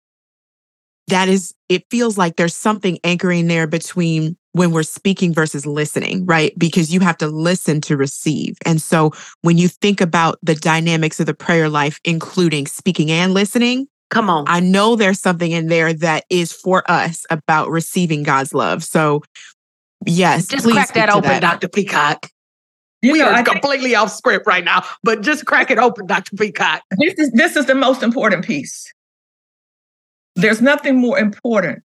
[1.07, 6.25] that is it feels like there's something anchoring there between when we're speaking versus listening,
[6.25, 6.57] right?
[6.57, 8.57] Because you have to listen to receive.
[8.65, 9.11] And so
[9.41, 14.29] when you think about the dynamics of the prayer life, including speaking and listening, Come
[14.29, 14.45] on.
[14.47, 18.83] I know there's something in there that is for us about receiving God's love.
[18.83, 19.21] So,
[20.05, 21.67] yes, just please crack that open, Dr.
[21.67, 22.29] Peacock.
[23.07, 25.77] You we know, are I think completely off script right now, but just crack it
[25.77, 26.35] open, Dr.
[26.35, 26.81] Peacock.
[26.97, 28.91] this is this is the most important piece.
[30.35, 31.83] There's nothing more important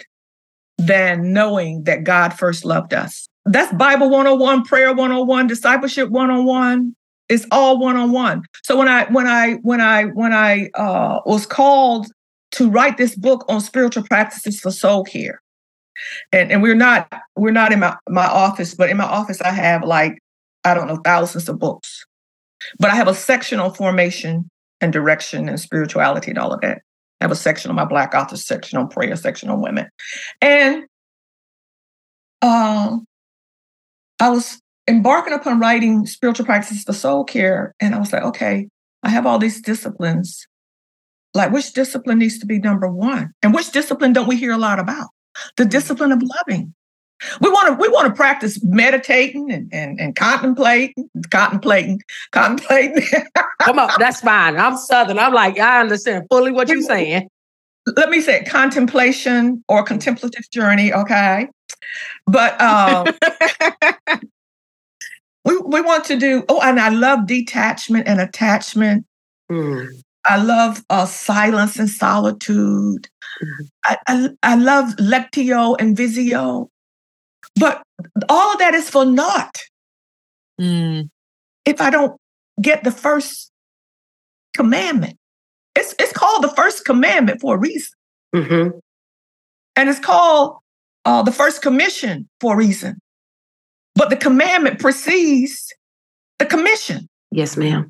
[0.78, 3.28] than knowing that God first loved us.
[3.46, 6.96] That's Bible 101, prayer 101, discipleship 101.
[7.30, 8.44] It's all one-on-one.
[8.64, 12.08] So when I when I when I when I uh, was called
[12.52, 15.42] to write this book on spiritual practices for soul care,
[16.32, 19.52] and and we're not we're not in my my office, but in my office I
[19.52, 20.20] have like
[20.68, 22.06] I don't know thousands of books,
[22.80, 24.50] but I have a section on formation
[24.82, 26.82] and direction and spirituality and all of that.
[27.20, 29.90] I have a section on my Black authors, section on prayer, section on women.
[30.42, 30.84] And
[32.42, 33.06] um,
[34.20, 37.74] I was embarking upon writing spiritual practices for soul care.
[37.80, 38.68] And I was like, okay,
[39.04, 40.48] I have all these disciplines.
[41.34, 43.32] Like, which discipline needs to be number one?
[43.42, 45.08] And which discipline don't we hear a lot about?
[45.56, 46.74] The discipline of loving.
[47.42, 52.02] We want to we want to practice meditating and, and, and contemplating, contemplating,
[52.32, 53.04] contemplating.
[53.64, 54.58] Come on, that's fine.
[54.58, 55.18] I'm Southern.
[55.18, 57.28] I'm like, I understand fully what you're saying.
[57.96, 61.48] Let me say contemplation or contemplative journey, okay?
[62.26, 63.08] But um,
[65.46, 66.44] we we want to do.
[66.50, 69.06] Oh, and I love detachment and attachment.
[69.52, 69.88] Mm.
[70.26, 73.08] I love uh, silence and solitude.
[73.42, 73.70] Mhm.
[73.86, 76.70] I, I I love lectio and visio,
[77.60, 77.82] but
[78.30, 79.58] all of that is for naught
[80.60, 81.10] Mm,
[81.66, 82.20] if I don't
[82.60, 83.52] get the first
[84.56, 85.18] commandment.
[85.76, 87.94] It's it's called the first commandment for a reason,
[88.36, 88.70] hmm
[89.76, 90.58] and it's called
[91.06, 93.00] uh, the first commission for a reason.
[93.94, 95.72] But the commandment precedes
[96.40, 97.08] the commission.
[97.30, 97.90] Yes, ma'am.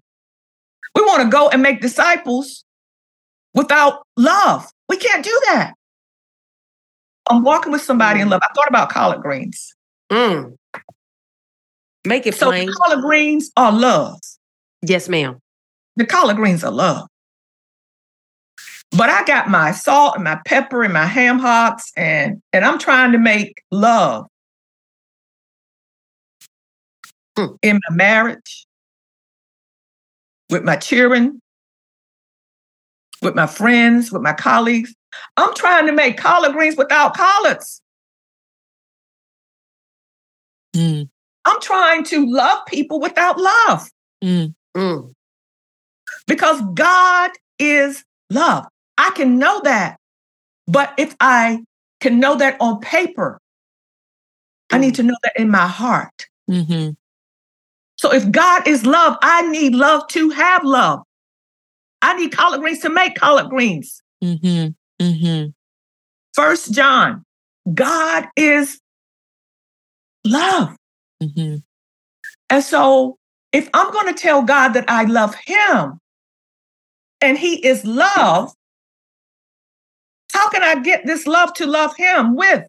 [0.95, 2.65] We want to go and make disciples
[3.53, 4.67] without love.
[4.89, 5.73] We can't do that.
[7.29, 8.41] I'm walking with somebody in love.
[8.43, 9.73] I thought about collard greens.
[10.11, 10.55] Mm.
[12.05, 12.69] Make it So plain.
[12.71, 14.19] collard greens are love.
[14.81, 15.39] Yes, ma'am.
[15.97, 17.07] The collard greens are love.
[18.91, 22.79] But I got my salt and my pepper and my ham hocks, and and I'm
[22.79, 24.27] trying to make love
[27.37, 27.55] Hmm.
[27.61, 28.65] in my marriage,
[30.49, 31.39] with my children,
[33.21, 34.93] with my friends, with my colleagues.
[35.37, 37.81] I'm trying to make collard greens without collards.
[40.75, 41.09] mm,
[41.45, 43.89] I'm trying to love people without love
[44.23, 45.13] mm, Mm.
[46.27, 48.65] because God is love.
[48.97, 49.97] I can know that.
[50.67, 51.63] But if I
[52.01, 53.39] can know that on paper,
[54.71, 56.27] I need to know that in my heart.
[56.49, 56.95] mhm,
[57.97, 60.99] So if God is love, I need love to have love.
[62.01, 64.01] I need collard greens to make collard greens.
[64.23, 65.53] mhm, mhm.
[66.33, 67.23] First John,
[67.73, 68.79] God is
[70.23, 70.75] love.
[71.21, 71.63] Mhm.
[72.49, 73.17] And so
[73.51, 75.99] if I'm going to tell God that I love him
[77.21, 78.53] and he is love,
[80.33, 82.65] how can I get this love to love him with?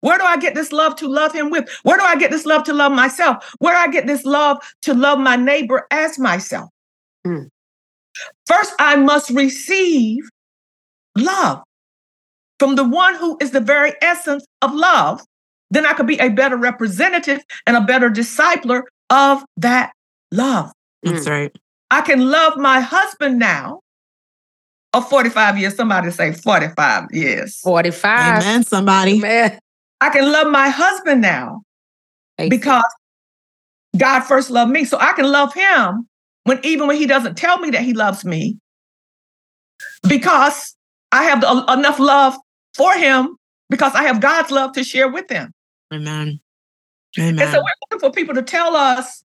[0.00, 1.68] Where do I get this love to love him with?
[1.84, 3.54] Where do I get this love to love myself?
[3.60, 6.68] Where do I get this love to love my neighbor as myself?
[7.24, 7.44] Hmm.
[8.46, 10.24] First, I must receive
[11.16, 11.62] love
[12.58, 15.20] from the one who is the very essence of love.
[15.70, 19.92] Then I could be a better representative and a better discipler of that
[20.30, 20.70] love.
[21.02, 21.56] That's right.
[21.90, 23.80] I can love my husband now
[24.92, 25.76] of 45 years.
[25.76, 27.58] Somebody say 45 years.
[27.60, 28.36] 45.
[28.36, 29.18] Amen, somebody.
[29.18, 29.58] Man.
[30.00, 31.62] I can love my husband now
[32.48, 32.84] because
[33.96, 34.84] God first loved me.
[34.84, 36.06] So I can love him
[36.44, 38.58] when even when he doesn't tell me that he loves me
[40.08, 40.76] because
[41.12, 42.36] I have the- enough love
[42.74, 43.36] for him
[43.70, 45.52] because I have God's love to share with him.
[45.92, 46.40] Amen.
[47.18, 47.38] Amen.
[47.38, 49.22] And so we're looking for people to tell us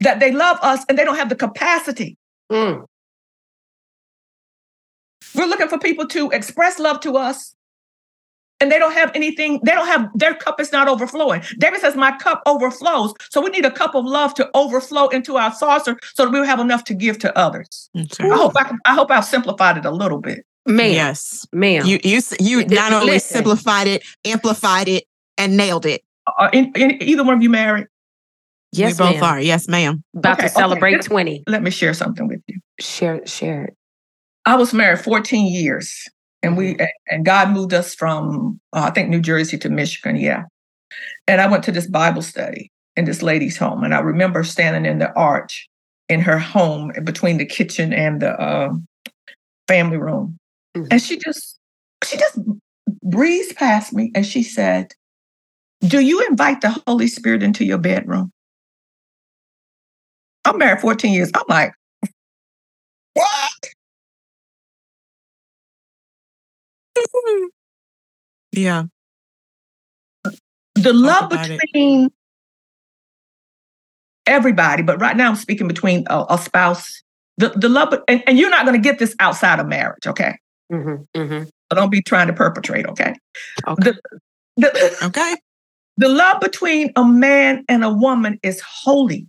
[0.00, 2.16] that they love us and they don't have the capacity.
[2.50, 2.84] Mm.
[5.34, 7.54] We're looking for people to express love to us
[8.60, 11.42] and they don't have anything, they don't have, their cup is not overflowing.
[11.58, 13.14] David says, My cup overflows.
[13.30, 16.44] So we need a cup of love to overflow into our saucer so that we'll
[16.44, 17.90] have enough to give to others.
[17.94, 20.44] That's I hope I, can- I hope I've simplified it a little bit.
[20.66, 20.92] Ma'am.
[20.92, 21.46] Yes.
[21.52, 21.86] Ma'am.
[21.86, 23.36] You you you Th- not only listen.
[23.36, 25.04] simplified it, amplified it,
[25.38, 26.02] and nailed it.
[26.38, 27.86] Are in, in- either one of you married?
[28.72, 29.24] yes, we both ma'am.
[29.24, 29.40] are.
[29.40, 30.04] Yes, ma'am.
[30.16, 30.60] About Okay, to okay.
[30.60, 31.44] celebrate 20.
[31.48, 32.60] Let me share something with you.
[32.78, 33.76] Share, share it.
[34.46, 36.08] I was married 14 years,
[36.42, 36.76] and we
[37.08, 40.16] and God moved us from uh, I think New Jersey to Michigan.
[40.16, 40.44] Yeah,
[41.26, 44.90] and I went to this Bible study in this lady's home, and I remember standing
[44.90, 45.68] in the arch
[46.08, 48.72] in her home between the kitchen and the uh,
[49.68, 50.38] family room,
[50.76, 50.88] Mm-hmm.
[50.90, 51.58] And she just,
[52.04, 52.38] she just
[53.02, 54.92] breezed past me and she said,
[55.80, 58.32] Do you invite the Holy Spirit into your bedroom?
[60.44, 61.30] I'm married 14 years.
[61.34, 61.72] I'm like,
[63.14, 63.52] What?
[68.52, 68.84] yeah.
[70.76, 72.12] The love between it.
[74.26, 77.02] everybody, but right now I'm speaking between a, a spouse.
[77.36, 80.36] The, the love, and, and you're not going to get this outside of marriage, okay?
[80.70, 81.44] Mm-hmm, mm-hmm.
[81.44, 83.14] So don't be trying to perpetrate, okay?
[83.66, 83.92] Okay.
[83.92, 84.00] The,
[84.56, 85.36] the, okay.
[85.96, 89.28] The love between a man and a woman is holy.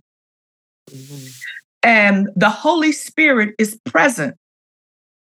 [0.90, 1.26] Mm-hmm.
[1.82, 4.36] And the Holy Spirit is present.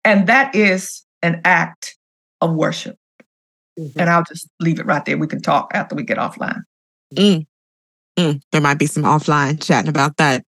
[0.03, 1.97] And that is an act
[2.41, 2.97] of worship.
[3.79, 3.99] Mm-hmm.
[3.99, 5.17] And I'll just leave it right there.
[5.17, 6.61] We can talk after we get offline.
[7.15, 7.45] Mm.
[8.17, 8.41] Mm.
[8.51, 10.43] There might be some offline chatting about that.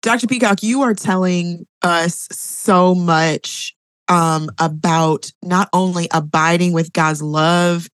[0.00, 0.26] Dr.
[0.26, 3.74] Peacock, you are telling us so much
[4.08, 7.88] um, about not only abiding with God's love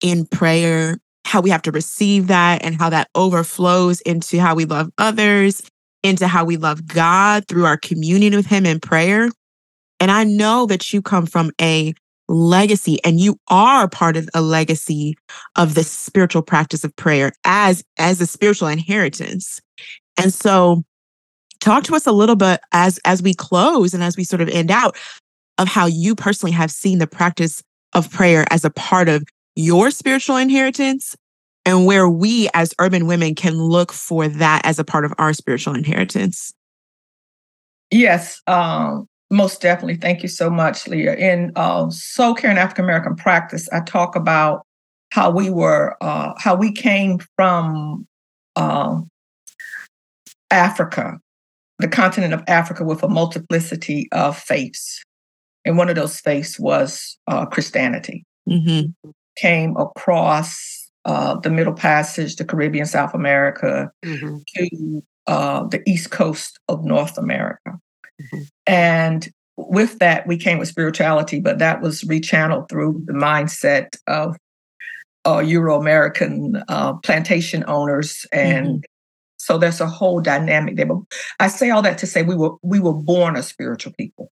[0.00, 4.64] in prayer, how we have to receive that, and how that overflows into how we
[4.64, 5.62] love others,
[6.02, 9.30] into how we love God through our communion with Him in prayer.
[9.98, 11.94] And I know that you come from a
[12.28, 15.16] legacy and you are part of a legacy
[15.56, 19.60] of the spiritual practice of prayer as as a spiritual inheritance
[20.16, 20.82] and so
[21.60, 24.48] talk to us a little bit as as we close and as we sort of
[24.48, 24.96] end out
[25.58, 27.62] of how you personally have seen the practice
[27.94, 31.16] of prayer as a part of your spiritual inheritance
[31.64, 35.32] and where we as urban women can look for that as a part of our
[35.32, 36.52] spiritual inheritance.
[37.90, 39.96] Yes, um, most definitely.
[39.96, 41.14] Thank you so much, Leah.
[41.14, 44.64] In uh, Soul Care and African American Practice, I talk about
[45.10, 48.06] how we were, uh, how we came from
[48.54, 49.00] uh,
[50.50, 51.18] Africa,
[51.78, 55.02] the continent of Africa, with a multiplicity of faiths
[55.66, 58.24] and one of those faiths was uh, Christianity.
[58.48, 59.10] Mm-hmm.
[59.36, 64.38] Came across uh, the Middle Passage, the Caribbean, South America, mm-hmm.
[64.54, 67.78] to uh, the East Coast of North America.
[68.22, 68.42] Mm-hmm.
[68.66, 74.36] And with that, we came with spirituality, but that was rechanneled through the mindset of
[75.26, 78.80] uh, Euro American uh, plantation owners and mm-hmm.
[79.38, 80.86] so there's a whole dynamic there.
[80.86, 80.98] But
[81.40, 84.30] I say all that to say we were we were born a spiritual people.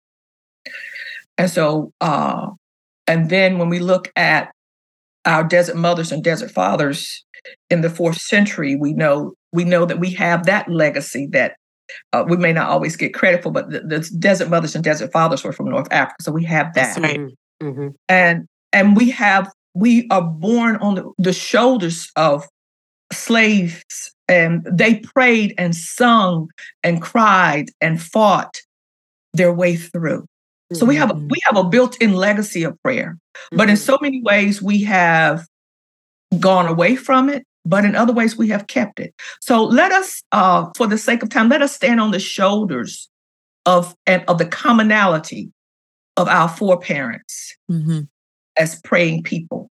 [1.42, 2.50] And so, uh,
[3.08, 4.52] and then when we look at
[5.24, 7.24] our desert mothers and desert fathers
[7.68, 11.56] in the fourth century, we know we know that we have that legacy that
[12.12, 15.10] uh, we may not always get credit for, but the, the, desert mothers and desert
[15.10, 16.96] fathers were from North Africa, so we have that.
[16.96, 17.18] Right.
[17.60, 17.88] Mm-hmm.
[18.08, 22.46] And and we have we are born on the, the shoulders of
[23.12, 26.50] slaves, and they prayed and sung
[26.84, 28.60] and cried and fought
[29.34, 30.24] their way through.
[30.74, 31.28] So we have mm-hmm.
[31.28, 33.18] we have a built-in legacy of prayer.
[33.50, 33.84] But in mm-hmm.
[33.84, 35.46] so many ways we have
[36.38, 39.14] gone away from it, but in other ways we have kept it.
[39.40, 43.08] So let us uh, for the sake of time let us stand on the shoulders
[43.66, 45.52] of and of the commonality
[46.16, 48.00] of our foreparents mm-hmm.
[48.56, 49.70] as praying people.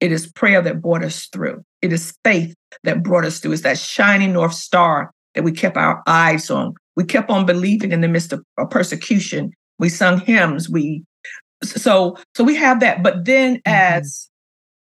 [0.00, 1.64] It is prayer that brought us through.
[1.80, 3.52] It is faith that brought us through.
[3.52, 6.74] It's that shining north star that we kept our eyes on.
[6.96, 11.04] We kept on believing in the midst of persecution we sung hymns we
[11.62, 13.62] so so we have that but then mm-hmm.
[13.66, 14.28] as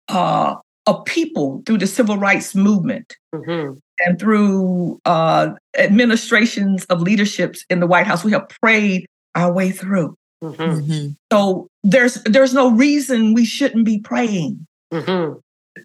[0.08, 3.74] uh a people through the civil rights movement mm-hmm.
[4.00, 9.70] and through uh administrations of leaderships in the white house we have prayed our way
[9.70, 10.62] through mm-hmm.
[10.62, 11.08] mm-hmm.
[11.32, 15.38] so there's there's no reason we shouldn't be praying mm-hmm.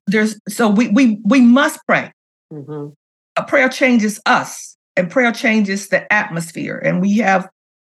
[0.07, 2.11] there's so we we we must pray
[2.51, 2.89] mm-hmm.
[3.35, 7.49] a prayer changes us and prayer changes the atmosphere and we have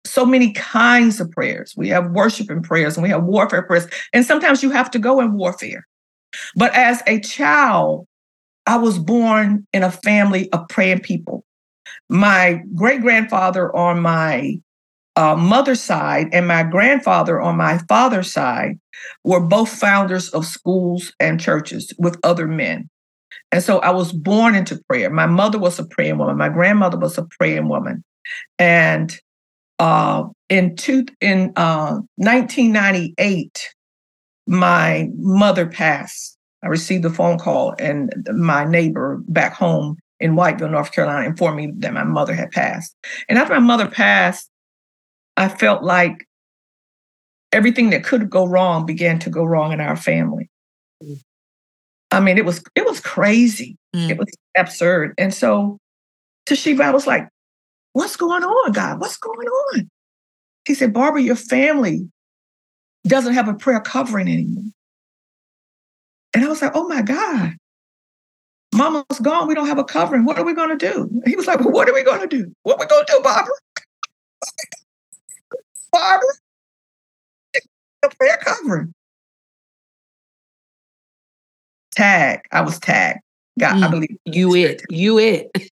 [0.08, 1.74] so many kinds of prayers.
[1.76, 3.86] We have worship and prayers and we have warfare prayers.
[4.12, 5.86] And sometimes you have to go in warfare.
[6.56, 8.06] But as a child,
[8.66, 11.44] I was born in a family of praying people.
[12.08, 14.60] My great grandfather on my
[15.16, 18.78] uh, mother's side and my grandfather on my father's side
[19.24, 22.88] were both founders of schools and churches with other men.
[23.50, 25.10] And so I was born into prayer.
[25.10, 26.36] My mother was a praying woman.
[26.36, 28.04] My grandmother was a praying woman.
[28.58, 29.18] And
[29.78, 33.74] uh, in two, in uh, 1998,
[34.46, 36.36] my mother passed.
[36.62, 41.56] I received a phone call, and my neighbor back home in Whiteville, North Carolina, informed
[41.56, 42.96] me that my mother had passed.
[43.28, 44.50] And after my mother passed,
[45.36, 46.26] I felt like
[47.52, 50.50] everything that could go wrong began to go wrong in our family.
[51.02, 51.20] Mm.
[52.10, 53.76] I mean, it was it was crazy.
[53.94, 54.10] Mm.
[54.10, 55.14] It was absurd.
[55.18, 55.78] And so
[56.46, 57.28] Te'Sheba, I was like,
[57.98, 59.00] What's going on, God?
[59.00, 59.90] What's going on?
[60.68, 62.08] He said, Barbara, your family
[63.04, 64.70] doesn't have a prayer covering anymore.
[66.32, 67.56] And I was like, oh my God,
[68.72, 69.48] mama's gone.
[69.48, 70.24] We don't have a covering.
[70.24, 71.10] What are we going to do?
[71.26, 72.54] he was like, well, what are we going to do?
[72.62, 73.54] What are we going to do, Barbara?
[75.92, 76.28] Barbara?
[78.04, 78.94] A prayer covering.
[81.96, 82.42] Tag.
[82.52, 83.18] I was tagged.
[83.58, 84.16] God, mm, I believe.
[84.24, 84.82] You it.
[84.88, 85.50] You it.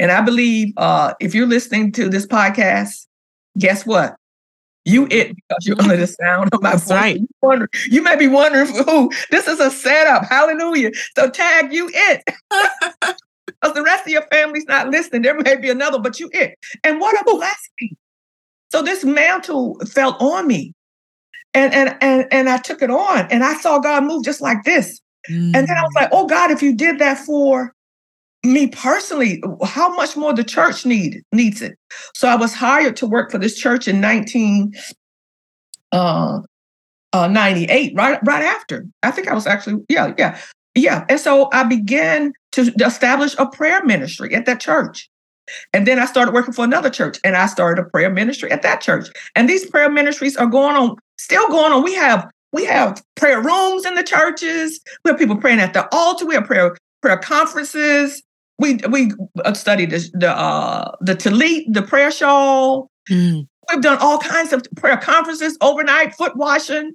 [0.00, 3.06] And I believe uh, if you're listening to this podcast,
[3.58, 4.16] guess what?
[4.86, 6.90] You it because you're under the sound of my voice.
[6.90, 7.20] Right.
[7.42, 9.12] You, you may be wondering who.
[9.30, 10.24] This is a setup.
[10.24, 10.92] Hallelujah.
[11.16, 12.24] So tag you it.
[13.60, 15.20] Because the rest of your family's not listening.
[15.20, 16.56] There may be another, but you it.
[16.82, 17.96] And what a blessing.
[18.70, 20.72] So this mantle fell on me.
[21.52, 24.62] And and and and I took it on and I saw God move just like
[24.64, 25.00] this.
[25.28, 25.54] Mm.
[25.56, 27.74] And then I was like, oh God, if you did that for
[28.44, 31.76] me personally, how much more the church need needs it.
[32.14, 34.72] So I was hired to work for this church in 1998,
[35.92, 36.40] uh,
[37.12, 37.28] uh,
[37.94, 38.86] right, right after.
[39.02, 40.38] I think I was actually, yeah, yeah,
[40.74, 41.04] yeah.
[41.08, 45.10] And so I began to establish a prayer ministry at that church.
[45.72, 48.62] And then I started working for another church and I started a prayer ministry at
[48.62, 49.08] that church.
[49.34, 51.82] And these prayer ministries are going on, still going on.
[51.82, 54.80] We have we have prayer rooms in the churches.
[55.04, 56.24] We have people praying at the altar.
[56.24, 58.22] We have prayer prayer conferences
[58.60, 59.12] we we
[59.44, 62.90] uh, studied the the uh, the Talit, the prayer shawl.
[63.10, 63.48] Mm.
[63.70, 66.92] We've done all kinds of prayer conferences, overnight foot washing.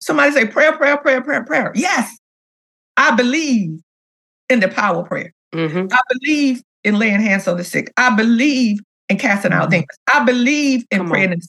[0.00, 1.72] Somebody say prayer, prayer, prayer, prayer, prayer.
[1.74, 2.16] Yes,
[2.96, 3.80] I believe
[4.48, 5.32] in the power of prayer.
[5.54, 5.92] Mm-hmm.
[5.92, 7.92] I believe in laying hands on the sick.
[7.96, 8.78] I believe
[9.08, 9.70] in casting out mm-hmm.
[9.70, 9.98] demons.
[10.12, 11.32] I believe in Come praying.
[11.32, 11.40] In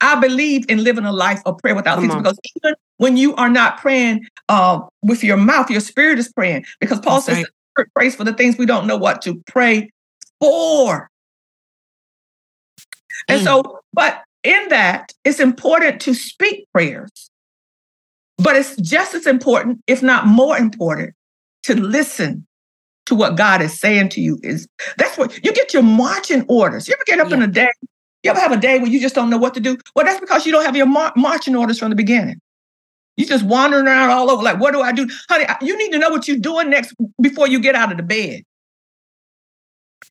[0.00, 2.18] I believe in living a life of prayer without ceasing.
[2.18, 6.64] Because even when you are not praying uh, with your mouth, your spirit is praying.
[6.80, 7.46] Because Paul That's says right
[7.94, 9.90] praise for the things we don't know what to pray
[10.40, 11.10] for.
[13.28, 13.44] And mm.
[13.44, 17.30] so, but in that, it's important to speak prayers.
[18.38, 21.14] But it's just as important, if not more important,
[21.64, 22.46] to listen
[23.06, 24.38] to what God is saying to you.
[24.42, 24.66] Is
[24.98, 26.88] that's what you get your marching orders.
[26.88, 27.36] You ever get up yeah.
[27.36, 27.68] in a day?
[28.22, 29.76] You ever have a day where you just don't know what to do?
[29.94, 32.40] Well, that's because you don't have your mar- marching orders from the beginning.
[33.16, 35.08] You just wandering around all over, like, what do I do?
[35.28, 38.02] Honey, you need to know what you're doing next before you get out of the
[38.02, 38.42] bed.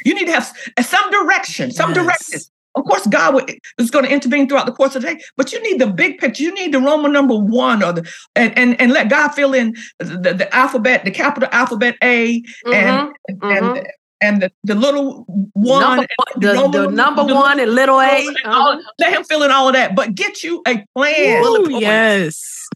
[0.05, 2.03] You need to have some direction, some yes.
[2.03, 2.39] direction.
[2.75, 5.61] Of course, God is going to intervene throughout the course of the day, but you
[5.61, 6.43] need the big picture.
[6.43, 9.75] You need the Roman number one, or the and and, and let God fill in
[9.99, 12.73] the, the alphabet, the capital alphabet A, mm-hmm.
[12.73, 13.75] and mm-hmm.
[13.75, 13.87] and
[14.21, 18.25] and the, the little one, number, the, the, the number the, one and little A.
[18.45, 18.79] Uh-huh.
[18.99, 21.43] Let him fill in all of that, but get you a plan.
[21.43, 22.69] Ooh, yes.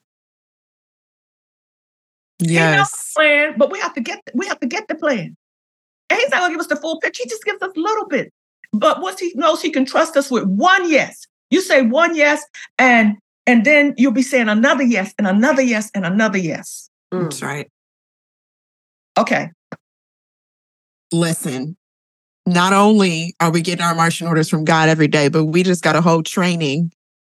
[2.39, 3.13] Yes.
[3.15, 5.35] plan, but we have to get we have to get the plan.
[6.09, 7.23] And he's not gonna give us the full picture.
[7.23, 8.31] He just gives us a little bit.
[8.73, 12.43] But once he knows he can trust us with one yes, you say one yes,
[12.77, 13.17] and
[13.47, 16.89] and then you'll be saying another yes, and another yes, and another yes.
[17.13, 17.23] Mm.
[17.23, 17.69] That's right.
[19.17, 19.51] Okay.
[21.11, 21.77] Listen,
[22.45, 25.83] not only are we getting our marching orders from God every day, but we just
[25.83, 26.91] got a whole training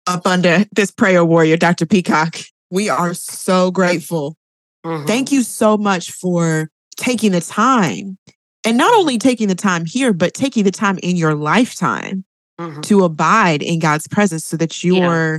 [0.06, 1.86] up under this prayer warrior, Dr.
[1.86, 2.38] Peacock.
[2.70, 4.36] We are so grateful
[4.84, 5.06] Mm-hmm.
[5.06, 8.18] Thank you so much for taking the time
[8.64, 12.24] and not only taking the time here, but taking the time in your lifetime
[12.58, 12.80] mm-hmm.
[12.82, 15.38] to abide in God's presence so that your yeah.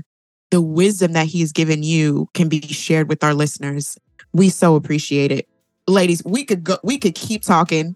[0.51, 3.97] the wisdom that He has given you can be shared with our listeners.
[4.33, 5.47] We so appreciate it.
[5.87, 7.95] Ladies, we could go we could keep talking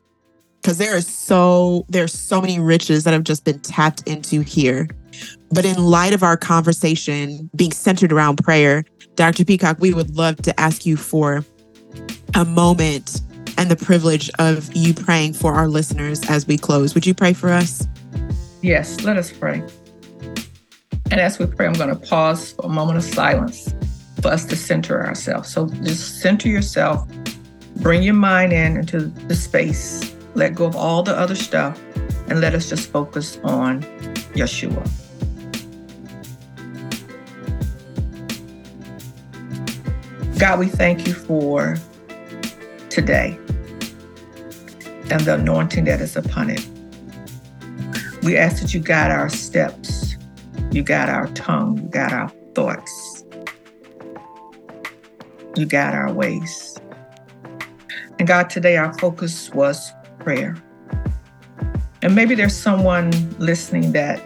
[0.61, 4.87] because there is so there's so many riches that have just been tapped into here.
[5.53, 8.83] But in light of our conversation being centered around prayer,
[9.13, 9.45] Dr.
[9.45, 11.45] Peacock, we would love to ask you for
[12.33, 13.21] a moment
[13.59, 16.95] and the privilege of you praying for our listeners as we close.
[16.95, 17.87] Would you pray for us?
[18.63, 19.61] Yes, let us pray.
[21.11, 23.75] And as we pray, I'm going to pause for a moment of silence
[24.23, 25.49] for us to center ourselves.
[25.49, 27.07] So just center yourself,
[27.75, 31.79] bring your mind in into the space, let go of all the other stuff,
[32.27, 33.83] and let us just focus on
[34.33, 35.02] Yeshua.
[40.43, 41.77] God, we thank you for
[42.89, 43.39] today
[45.09, 46.67] and the anointing that is upon it.
[48.23, 50.17] We ask that you guide our steps,
[50.73, 53.23] you guide our tongue, you guide our thoughts,
[55.55, 56.77] you guide our ways.
[58.19, 60.57] And God, today our focus was prayer.
[62.01, 64.21] And maybe there's someone listening that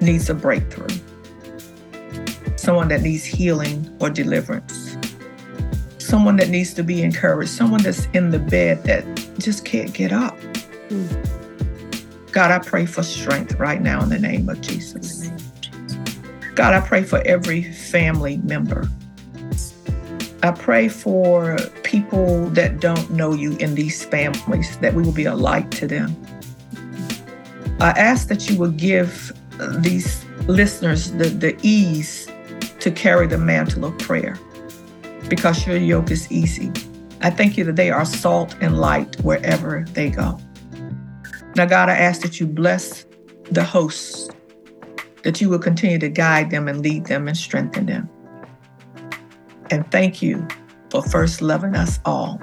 [0.00, 0.96] needs a breakthrough,
[2.56, 4.83] someone that needs healing or deliverance
[6.14, 9.04] someone that needs to be encouraged, someone that's in the bed that
[9.36, 10.38] just can't get up.
[12.30, 15.28] God, I pray for strength right now in the name of Jesus.
[16.54, 18.88] God, I pray for every family member.
[20.44, 25.24] I pray for people that don't know you in these families, that we will be
[25.24, 26.14] a light to them.
[27.80, 29.32] I ask that you will give
[29.78, 32.30] these listeners the, the ease
[32.78, 34.38] to carry the mantle of prayer
[35.34, 36.70] because your yoke is easy.
[37.20, 40.38] I thank you that they are salt and light wherever they go.
[41.56, 43.04] Now, God, I ask that you bless
[43.50, 44.30] the hosts,
[45.24, 48.08] that you will continue to guide them and lead them and strengthen them.
[49.70, 50.46] And thank you
[50.90, 52.40] for first loving us all.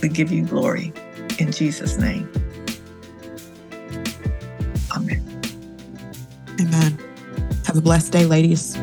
[0.00, 0.94] We give you glory
[1.38, 2.30] in Jesus' name.
[4.96, 5.42] Amen.
[6.58, 6.98] Amen.
[7.66, 8.78] Have a blessed day, ladies.